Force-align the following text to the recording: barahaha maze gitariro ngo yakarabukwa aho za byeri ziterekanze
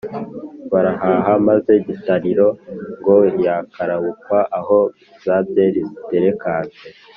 barahaha 0.71 1.31
maze 1.47 1.71
gitariro 1.87 2.47
ngo 2.99 3.17
yakarabukwa 3.45 4.37
aho 4.59 4.79
za 5.23 5.37
byeri 5.47 5.81
ziterekanze 5.89 6.81